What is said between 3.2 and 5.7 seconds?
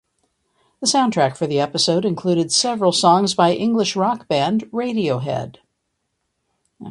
by English rock band Radiohead.